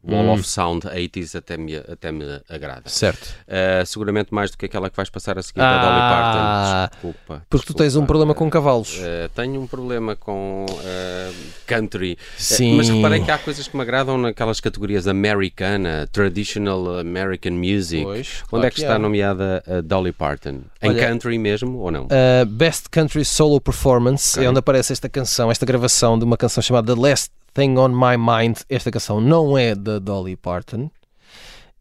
[0.04, 0.32] wall Hum.
[0.34, 2.84] of sound 80s até me, até me agrada.
[2.90, 3.34] Certo.
[3.48, 6.96] Uh, seguramente mais do que aquela que vais passar a seguir Ah, da Dolly Parton.
[6.96, 7.46] Desculpa.
[7.50, 8.08] Porque tu tens um desculpa.
[8.08, 8.98] problema com cavalos.
[8.98, 11.36] Uh, tenho um problema com uh,
[11.68, 12.18] country.
[12.38, 12.76] Sim.
[12.78, 18.04] mas reparei que há coisas que me agradam naquelas categorias americana, traditional American music.
[18.04, 19.00] Pois, Onde claro é que, que está há.
[19.00, 20.62] nomeada a Dolly Parton?
[20.82, 22.08] em Olha, country mesmo ou não?
[22.48, 24.46] Best Country Solo Performance Ok.
[24.46, 27.90] é onde aparece esta canção, esta gravação de uma canção chamada The Last Thing on
[27.90, 28.60] My Mind.
[28.70, 30.90] Esta canção não é da Dolly Parton.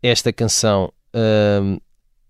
[0.02, 1.78] Esta canção um,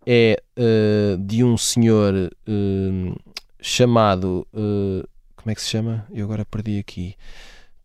[0.05, 3.15] é uh, de um senhor um,
[3.61, 4.47] chamado.
[4.53, 6.07] uh, como é que se chama?
[6.13, 7.15] Eu agora perdi aqui.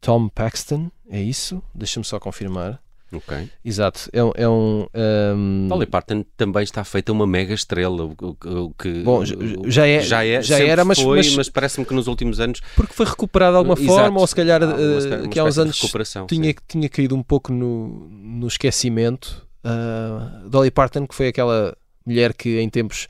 [0.01, 1.64] Tom Paxton, é isso?
[1.74, 2.82] Deixa-me só confirmar.
[3.14, 3.49] Ok.
[3.64, 4.88] Exato, é, um- é um.
[5.36, 9.36] um, Dolly Parton também está feita uma mega estrela, o, o- o que Bom, já-
[9.70, 9.88] já
[10.26, 13.53] é- já era, mas- foi, mas- mas, parece-me que nos últimos anos porque foi recuperado
[13.53, 13.99] de alguma Exato.
[13.99, 15.80] forma, ou se calhar Há uma que há uns anos
[16.28, 16.56] tinha, sim.
[16.68, 19.45] tinha caído um pouco no, no esquecimento.
[19.64, 21.76] Uh, Dolly Parton, que foi aquela
[22.06, 23.08] mulher que em tempos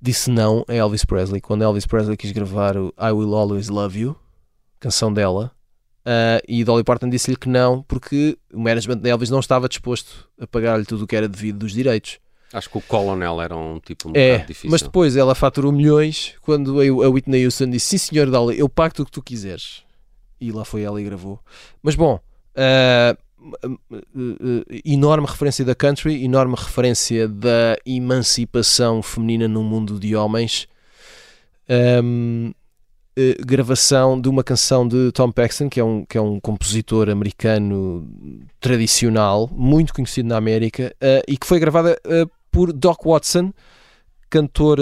[0.00, 3.98] disse não a Elvis Presley, quando Elvis Presley quis gravar o I Will Always Love
[4.00, 4.16] You,
[4.78, 5.52] canção dela.
[6.06, 10.28] Uh, e Dolly Parton disse-lhe que não, porque o management de Elvis não estava disposto
[10.40, 12.18] a pagar-lhe tudo o que era devido dos direitos.
[12.52, 14.70] acho que o Colonel era um tipo um É, bocado difícil.
[14.70, 18.94] mas depois ela faturou milhões quando a Whitney Houston disse: Sim, senhor Dolly, eu pago
[19.00, 19.82] o que tu quiseres.
[20.40, 21.38] E lá foi ela e gravou.
[21.82, 22.18] Mas bom,
[22.56, 23.16] ah,
[23.64, 23.68] ah,
[24.84, 30.66] enorme referência da country, enorme referência da emancipação feminina no mundo de homens.
[31.68, 32.52] Ahm,
[33.16, 37.10] eh, gravação de uma canção de Tom Paxton, que é um, que é um compositor
[37.10, 38.08] americano
[38.58, 43.52] tradicional, muito conhecido na América, eh, e que foi gravada eh, por Doc Watson,
[44.30, 44.78] cantor,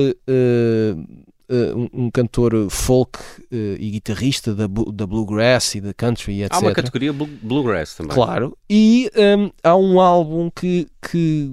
[1.51, 3.19] um, um cantor folk
[3.53, 6.55] eh, e guitarrista da, da bluegrass e da country, etc.
[6.55, 8.15] Há uma categoria blu- bluegrass também.
[8.15, 8.57] Claro.
[8.69, 11.53] E hum, há um álbum que, que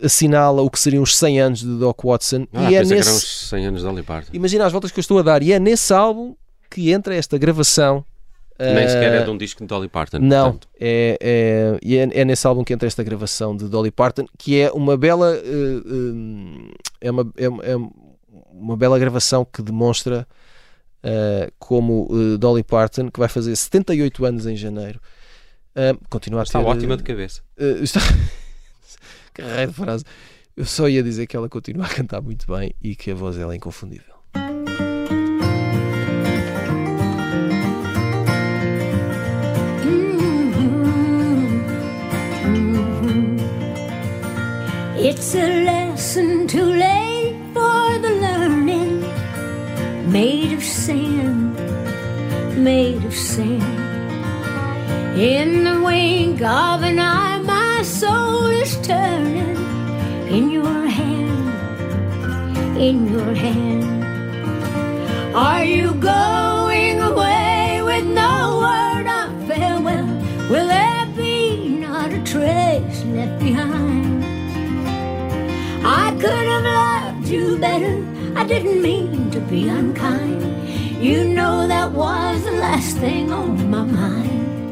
[0.00, 2.46] eh, assinala o que seriam os 100 anos de Doc Watson.
[2.52, 3.10] Ah, e é nesse.
[3.10, 4.30] os 100 anos de Dolly Parton.
[4.32, 5.42] Imagina as voltas que eu estou a dar.
[5.42, 6.34] E é nesse álbum
[6.70, 8.04] que entra esta gravação.
[8.58, 10.18] Nem eh, sequer é de um disco de Dolly Parton.
[10.18, 10.68] Não, portanto.
[10.80, 14.70] é, é, é, é nesse álbum que entra esta gravação de Dolly Parton, que é
[14.72, 15.36] uma bela.
[15.36, 16.72] eh,
[17.02, 17.76] é, uma, é,
[18.60, 20.26] uma- bela gravação que demonstra
[21.02, 25.00] eh, como eh, Dolly Parton, que vai fazer 78 anos em janeiro,
[25.74, 27.42] eh, continua a Está ótima de cabeça.
[27.82, 28.00] está...
[29.34, 30.04] que raio de frase.
[30.56, 33.36] Eu só ia dizer que ela continua a cantar muito bem e que a voz
[33.36, 34.14] dela é inconfundível.
[44.98, 46.95] It's a lesson too late
[50.16, 51.56] Made of sand,
[52.64, 53.62] made of sand.
[55.20, 59.58] In the wink of an eye, my soul is turning.
[60.36, 63.84] In your hand, in your hand.
[65.36, 68.32] Are you going away with no
[68.64, 70.08] word of farewell?
[70.50, 74.24] Will there be not a trace left behind?
[75.84, 77.96] I could have loved you better.
[78.34, 79.15] I didn't mean
[79.48, 80.42] be unkind.
[81.02, 84.65] You know that was the last thing on my mind.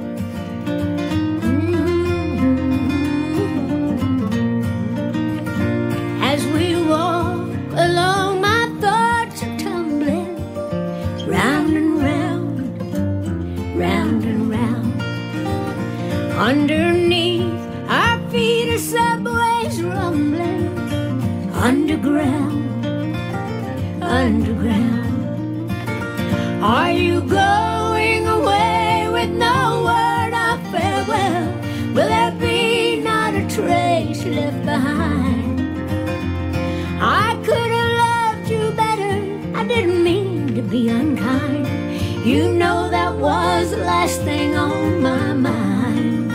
[44.05, 46.31] Last thing on my mind.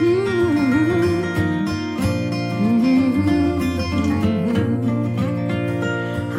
[0.00, 0.40] Mm-hmm.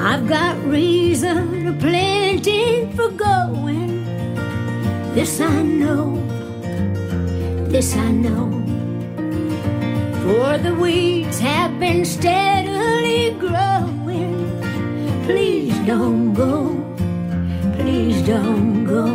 [0.01, 4.03] I've got reason plenty for going.
[5.13, 6.15] This I know,
[7.69, 8.49] this I know.
[10.23, 14.34] For the weeds have been steadily growing.
[15.27, 16.75] Please don't go,
[17.75, 19.05] please don't go.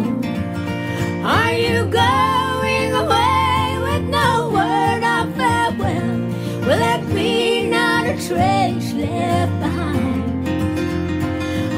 [1.25, 6.19] Are you going away with no word of farewell?
[6.67, 10.49] Will there be not a trace left behind?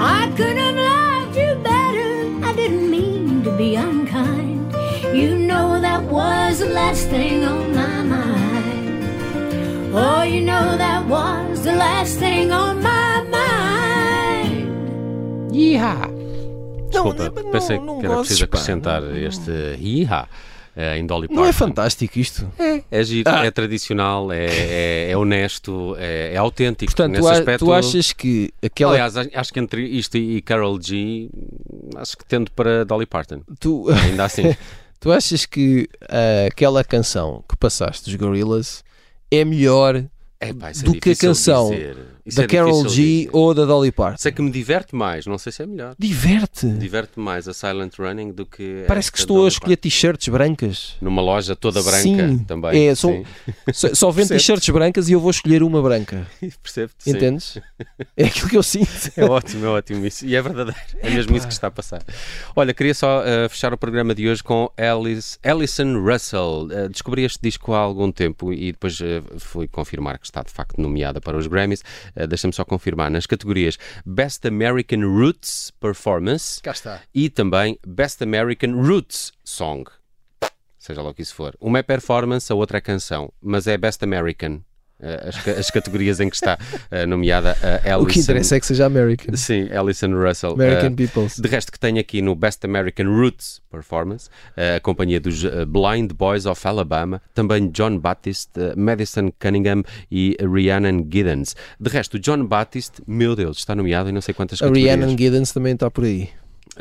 [0.01, 2.47] I could have loved you better.
[2.47, 4.73] I didn't mean to be unkind.
[5.15, 9.05] You know that was the last thing on my mind.
[9.95, 12.78] Oh, you know that was the last thing on
[15.59, 16.11] Yeehaw!
[16.91, 19.51] Desculpa, não- pensei não que era preciso acrescentar este
[19.81, 20.27] Yeehaw
[20.77, 21.59] eh, em Dolly Não é Parton.
[21.67, 22.51] fantástico isto?
[22.59, 23.45] É, é giro, Ah.
[23.45, 26.91] é tradicional, é, é, é honesto, é, é autêntico.
[26.93, 28.93] Portanto, Nesse tu, a- aspecto, tu achas que aquela.
[28.93, 31.29] Aliás, acho que entre isto e Carol G,
[31.97, 33.41] acho que tendo para Dolly Parton.
[33.61, 34.55] tu, Ainda assim.
[35.01, 38.83] tu achas que ah, aquela canção que passaste dos Gorillaz
[39.31, 40.05] é melhor
[40.41, 41.97] Epá, é do que a canção dizer.
[42.29, 44.19] Isso da é Carol G ou da Dolly Parton?
[44.19, 45.95] Sei que me diverte mais, não sei se é melhor.
[45.99, 46.69] Diverte.
[46.69, 48.85] Diverte mais a Silent Running do que.
[48.87, 50.97] Parece que estou a escolher t-shirts brancas.
[51.01, 52.89] Numa loja toda branca Sim, também.
[52.89, 53.25] É, sim.
[53.73, 56.27] só, só vendo t-shirts brancas e eu vou escolher uma branca.
[56.63, 57.05] Percebo-te.
[57.05, 57.11] sim.
[57.11, 57.59] Entendes?
[58.17, 59.11] É aquilo que eu sinto.
[59.17, 60.27] É ótimo, é ótimo isso.
[60.27, 60.81] E é verdadeiro.
[61.01, 62.03] É mesmo isso que está a passar.
[62.55, 66.69] Olha, queria só uh, fechar o programa de hoje com Alice, Alison Russell.
[66.71, 70.53] Uh, descobri este disco há algum tempo e depois uh, fui confirmar que está de
[70.53, 71.83] facto nomeada para os Grammys.
[72.19, 73.11] Uh, Deixa-me só confirmar.
[73.11, 77.01] Nas categorias Best American Roots Performance Cá está.
[77.15, 79.85] e também Best American Roots Song.
[80.79, 81.55] Seja lá o que isso for.
[81.61, 83.33] Uma é performance, a outra é canção.
[83.43, 84.63] Mas é Best American.
[85.01, 86.59] Uh, As, as categorias em que está
[86.93, 88.03] uh, nomeada a Alison.
[88.03, 89.37] O que interessa é que seja American.
[89.37, 90.53] Sim, Alison Russell.
[90.53, 91.39] American Uh, Peoples.
[91.39, 96.13] de resto que tem aqui no Best American Roots Performance, uh, a companhia dos Blind
[96.13, 101.55] Boys of Alabama, também John Baptiste, uh, Madison Cunningham e Rhiannon Giddens.
[101.79, 104.97] De resto, o John Baptiste, meu Deus, está nomeado em não sei quantas A categorias.
[104.97, 106.31] Rhiannon Giddens também está por aí.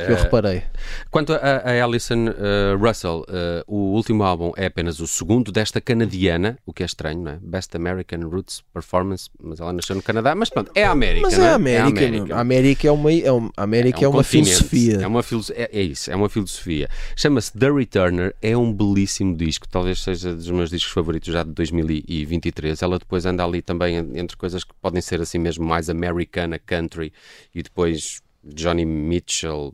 [0.06, 0.64] Que eu Eh, reparei.
[1.12, 5.82] Quanto a, a Alison uh, Russell, uh, o último álbum é apenas o segundo desta
[5.82, 7.39] canadiana, o que é estranho, não é?
[7.41, 11.39] Best American Roots Performance, mas ela nasceu no Canadá, mas pronto, é a América, Mas
[11.39, 11.48] é é?
[11.50, 12.08] a América.
[12.26, 12.36] meu.
[12.36, 15.00] A América é uma, é uma, a América é um uma filosofia.
[15.02, 16.88] É, uma filoso- é, é isso, é uma filosofia.
[17.16, 21.52] Chama-se The Returner, é um belíssimo disco, talvez seja dos meus discos favoritos já de
[21.52, 22.82] 2023.
[22.82, 26.60] Ela depois anda ali também en- entre coisas que podem ser assim mesmo mais americana,
[26.60, 27.12] country,
[27.54, 28.22] e depois
[28.54, 29.74] Johnny Mitchell.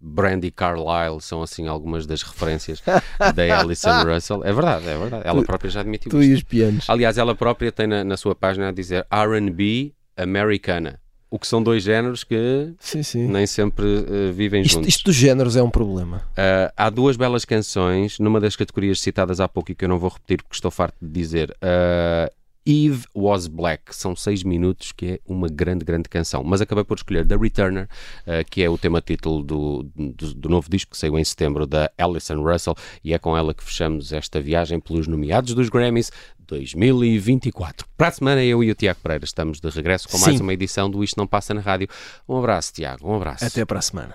[0.00, 2.80] Brandy Carlile são assim algumas das referências
[3.34, 4.44] da Alison Russell.
[4.44, 5.22] É verdade, é verdade.
[5.26, 6.30] Ela Tu- própria já admitiu Tu isto.
[6.30, 6.88] e os pianos.
[6.88, 11.00] Aliás, ela própria tem na, na sua página a dizer R&B americana.
[11.30, 13.26] O que são dois géneros que Sim, sim.
[13.26, 14.88] nem sempre eh, vivem Isto, juntos.
[14.88, 16.18] isto dos géneros é um problema.
[16.30, 19.98] Uh, há duas belas canções, numa das categorias citadas há pouco e que eu não
[19.98, 21.50] vou repetir porque estou farto de dizer.
[21.56, 22.32] Uh,
[22.68, 26.44] Eve Was Black, são seis minutos, que é uma grande, grande canção.
[26.44, 27.88] Mas acabei por escolher The Returner,
[28.26, 31.66] uh, que é o tema título do, do, do novo disco que saiu em setembro
[31.66, 36.12] da Alison Russell, e é com ela que fechamos esta viagem pelos nomeados dos Grammys
[36.46, 37.86] 2024.
[37.96, 40.42] Para a semana, eu e o Tiago Pereira estamos de regresso com mais Sim.
[40.42, 41.88] uma edição do Isto Não Passa na Rádio.
[42.28, 43.46] Um abraço, Tiago, um abraço.
[43.46, 44.14] Até para a semana.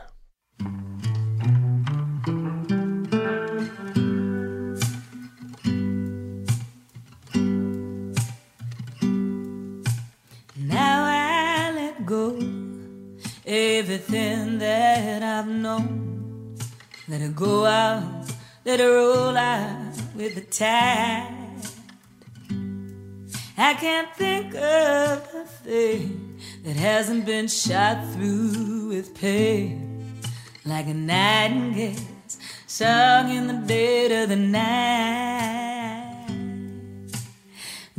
[13.46, 16.58] Everything that I've known.
[17.08, 18.32] Let it go out,
[18.66, 21.40] let it roll out with the tide.
[23.58, 30.20] I can't think of a thing that hasn't been shot through with pain,
[30.66, 31.96] like a nightingale
[32.66, 35.84] sung in the dead of the night.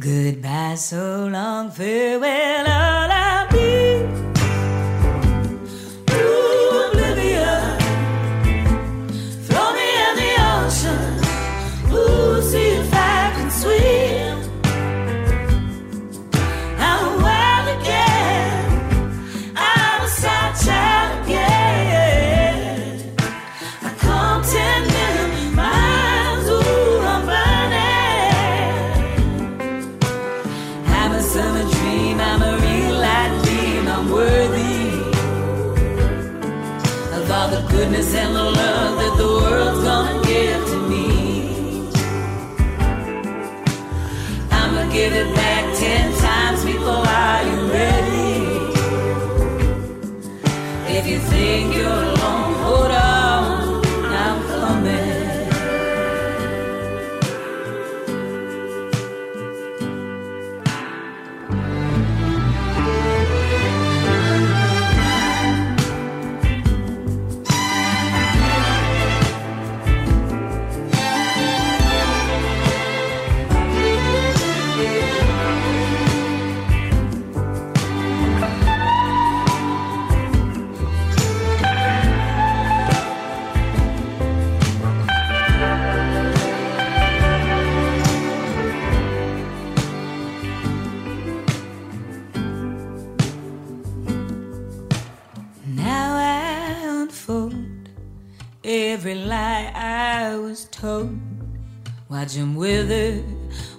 [0.00, 3.63] Goodbye, so long, farewell, all I'll be.
[37.84, 38.73] Goodness and the love
[100.84, 101.10] coat.
[102.10, 103.24] Watch him wither,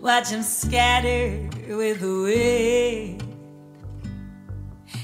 [0.02, 1.48] watch him scatter
[1.78, 3.24] with the wind.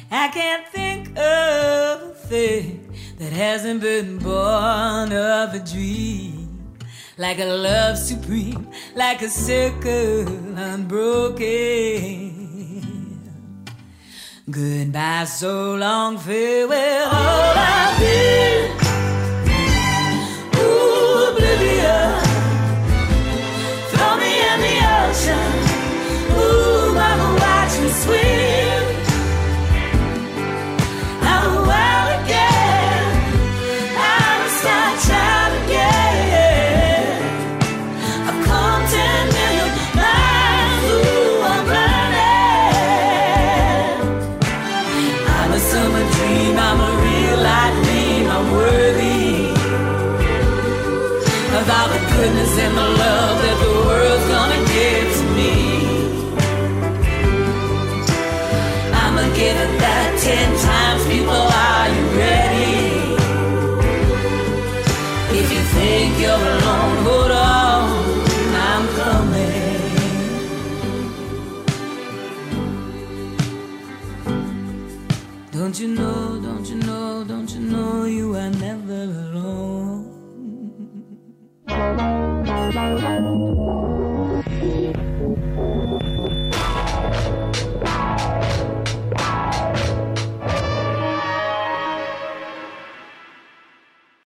[0.10, 6.76] I can't think of a thing that hasn't been born of a dream.
[7.20, 10.28] Like a love supreme, like a circle
[10.58, 11.46] unbroken.
[14.50, 18.81] Goodbye, so long, farewell, all I've been.